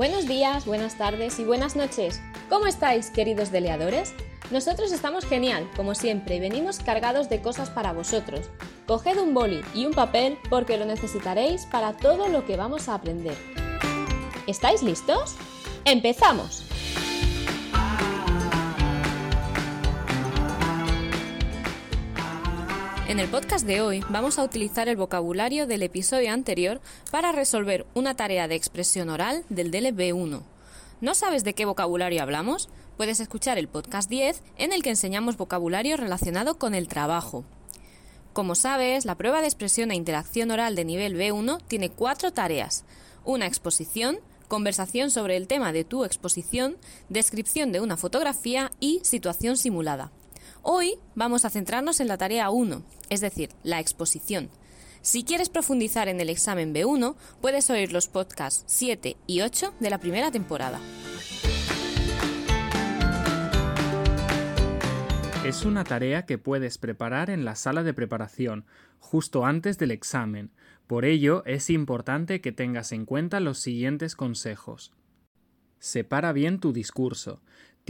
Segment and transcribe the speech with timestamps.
[0.00, 2.22] Buenos días, buenas tardes y buenas noches.
[2.48, 4.14] ¿Cómo estáis, queridos deleadores?
[4.50, 8.48] Nosotros estamos genial, como siempre, y venimos cargados de cosas para vosotros.
[8.86, 12.94] Coged un boli y un papel porque lo necesitaréis para todo lo que vamos a
[12.94, 13.36] aprender.
[14.46, 15.36] ¿Estáis listos?
[15.84, 16.69] ¡Empezamos!
[23.10, 27.84] En el podcast de hoy vamos a utilizar el vocabulario del episodio anterior para resolver
[27.92, 30.42] una tarea de expresión oral del DLB1.
[31.00, 32.68] ¿No sabes de qué vocabulario hablamos?
[32.96, 37.44] Puedes escuchar el podcast 10 en el que enseñamos vocabulario relacionado con el trabajo.
[38.32, 42.84] Como sabes, la prueba de expresión e interacción oral de nivel B1 tiene cuatro tareas.
[43.24, 46.76] Una exposición, conversación sobre el tema de tu exposición,
[47.08, 50.12] descripción de una fotografía y situación simulada.
[50.62, 54.50] Hoy vamos a centrarnos en la tarea 1, es decir, la exposición.
[55.00, 59.88] Si quieres profundizar en el examen B1, puedes oír los podcasts 7 y 8 de
[59.88, 60.78] la primera temporada.
[65.46, 68.66] Es una tarea que puedes preparar en la sala de preparación,
[68.98, 70.50] justo antes del examen.
[70.86, 74.92] Por ello, es importante que tengas en cuenta los siguientes consejos.
[75.78, 77.40] Separa bien tu discurso.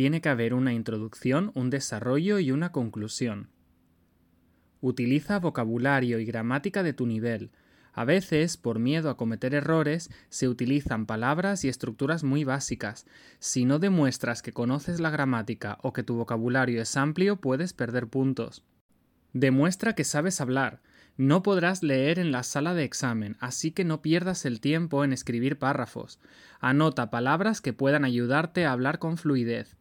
[0.00, 3.50] Tiene que haber una introducción, un desarrollo y una conclusión.
[4.80, 7.50] Utiliza vocabulario y gramática de tu nivel.
[7.92, 13.04] A veces, por miedo a cometer errores, se utilizan palabras y estructuras muy básicas.
[13.40, 18.06] Si no demuestras que conoces la gramática o que tu vocabulario es amplio, puedes perder
[18.06, 18.64] puntos.
[19.34, 20.80] Demuestra que sabes hablar.
[21.18, 25.12] No podrás leer en la sala de examen, así que no pierdas el tiempo en
[25.12, 26.20] escribir párrafos.
[26.58, 29.76] Anota palabras que puedan ayudarte a hablar con fluidez.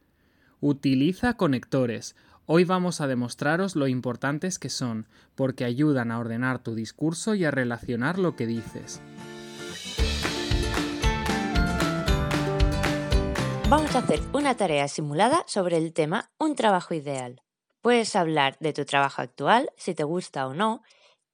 [0.61, 2.17] Utiliza conectores.
[2.45, 7.45] Hoy vamos a demostraros lo importantes que son, porque ayudan a ordenar tu discurso y
[7.45, 9.01] a relacionar lo que dices.
[13.69, 17.41] Vamos a hacer una tarea simulada sobre el tema Un trabajo ideal.
[17.81, 20.81] Puedes hablar de tu trabajo actual, si te gusta o no,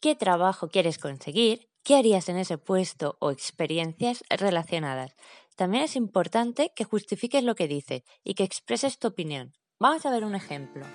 [0.01, 5.15] qué trabajo quieres conseguir, qué harías en ese puesto o experiencias relacionadas.
[5.55, 9.53] También es importante que justifiques lo que dices y que expreses tu opinión.
[9.79, 10.85] Vamos a ver un ejemplo.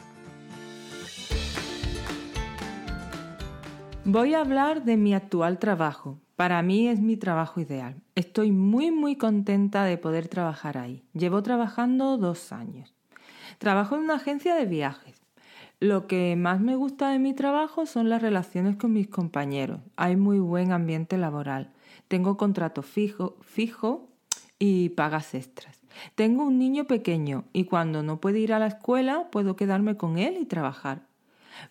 [4.04, 6.20] Voy a hablar de mi actual trabajo.
[6.36, 8.02] Para mí es mi trabajo ideal.
[8.14, 11.04] Estoy muy muy contenta de poder trabajar ahí.
[11.14, 12.94] Llevo trabajando dos años.
[13.58, 15.22] Trabajo en una agencia de viajes.
[15.80, 19.80] Lo que más me gusta de mi trabajo son las relaciones con mis compañeros.
[19.96, 21.72] Hay muy buen ambiente laboral.
[22.08, 24.09] Tengo contrato fijo, fijo
[24.60, 25.80] y pagas extras.
[26.14, 30.18] Tengo un niño pequeño y cuando no puede ir a la escuela puedo quedarme con
[30.18, 31.02] él y trabajar.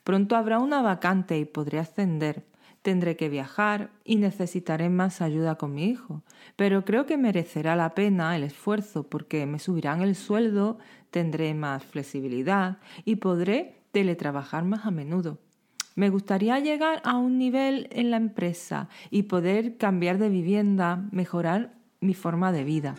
[0.04, 2.44] Pronto habrá una vacante y podré ascender.
[2.82, 6.24] Tendré que viajar y necesitaré más ayuda con mi hijo,
[6.56, 10.80] pero creo que merecerá la pena el esfuerzo porque me subirán el sueldo,
[11.12, 15.40] tendré más flexibilidad y podré teletrabajar más a menudo.
[15.96, 21.79] Me gustaría llegar a un nivel en la empresa y poder cambiar de vivienda, mejorar
[22.02, 22.96] mi forma de vida.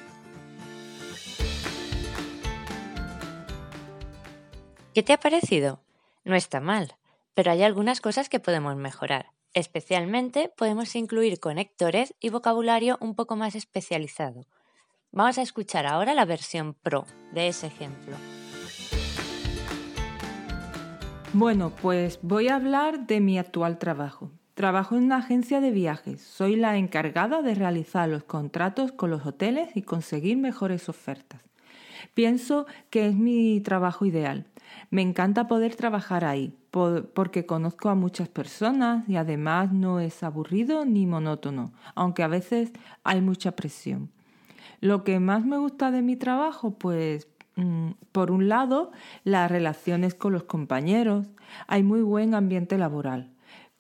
[4.95, 5.81] ¿Qué te ha parecido?
[6.25, 6.97] No está mal,
[7.35, 9.33] pero hay algunas cosas que podemos mejorar.
[9.55, 14.47] Especialmente podemos incluir conectores y vocabulario un poco más especializado.
[15.13, 18.17] Vamos a escuchar ahora la versión pro de ese ejemplo.
[21.33, 24.33] Bueno, pues voy a hablar de mi actual trabajo.
[24.61, 26.21] Trabajo en una agencia de viajes.
[26.21, 31.41] Soy la encargada de realizar los contratos con los hoteles y conseguir mejores ofertas.
[32.13, 34.45] Pienso que es mi trabajo ideal.
[34.91, 40.85] Me encanta poder trabajar ahí, porque conozco a muchas personas y además no es aburrido
[40.85, 42.71] ni monótono, aunque a veces
[43.03, 44.11] hay mucha presión.
[44.83, 48.93] Lo que más me gusta de mi trabajo, pues, mm, por un lado,
[49.25, 51.29] las relaciones con los compañeros.
[51.67, 53.31] Hay muy buen ambiente laboral.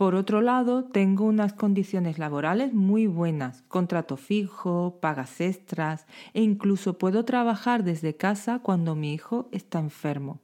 [0.00, 6.96] Por otro lado, tengo unas condiciones laborales muy buenas, contrato fijo, pagas extras e incluso
[6.96, 10.38] puedo trabajar desde casa cuando mi hijo está enfermo.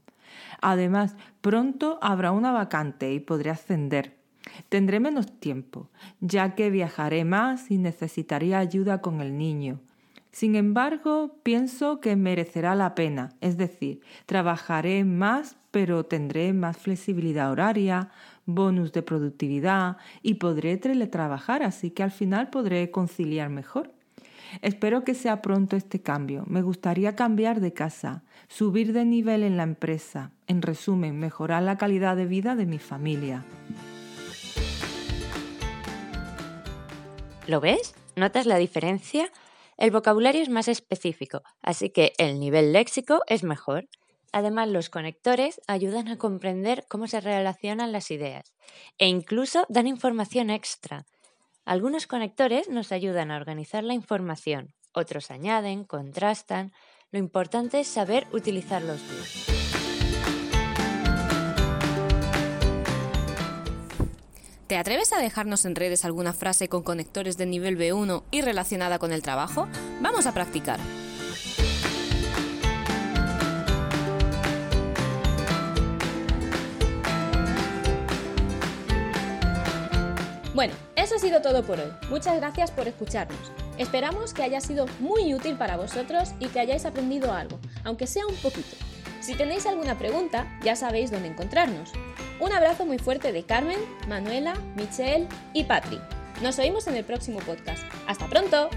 [0.60, 4.18] Además, pronto habrá una vacante y podré ascender.
[4.68, 5.88] Tendré menos tiempo,
[6.20, 9.80] ya que viajaré más y necesitaría ayuda con el niño.
[10.36, 17.50] Sin embargo, pienso que merecerá la pena, es decir, trabajaré más pero tendré más flexibilidad
[17.50, 18.10] horaria,
[18.44, 23.94] bonus de productividad y podré teletrabajar, así que al final podré conciliar mejor.
[24.60, 26.44] Espero que sea pronto este cambio.
[26.46, 31.78] Me gustaría cambiar de casa, subir de nivel en la empresa, en resumen, mejorar la
[31.78, 33.42] calidad de vida de mi familia.
[37.46, 37.94] ¿Lo ves?
[38.16, 39.30] ¿Notas la diferencia?
[39.76, 43.88] El vocabulario es más específico, así que el nivel léxico es mejor.
[44.32, 48.54] Además, los conectores ayudan a comprender cómo se relacionan las ideas
[48.98, 51.06] e incluso dan información extra.
[51.64, 56.72] Algunos conectores nos ayudan a organizar la información, otros añaden, contrastan.
[57.10, 59.55] Lo importante es saber utilizarlos bien.
[64.66, 68.98] ¿Te atreves a dejarnos en redes alguna frase con conectores de nivel B1 y relacionada
[68.98, 69.68] con el trabajo?
[70.00, 70.80] Vamos a practicar.
[80.52, 81.92] Bueno, eso ha sido todo por hoy.
[82.10, 83.52] Muchas gracias por escucharnos.
[83.78, 88.26] Esperamos que haya sido muy útil para vosotros y que hayáis aprendido algo, aunque sea
[88.26, 88.76] un poquito.
[89.20, 91.92] Si tenéis alguna pregunta, ya sabéis dónde encontrarnos.
[92.38, 93.78] Un abrazo muy fuerte de Carmen,
[94.08, 95.98] Manuela, Michelle y Patri.
[96.42, 97.82] Nos oímos en el próximo podcast.
[98.06, 98.68] ¡Hasta pronto!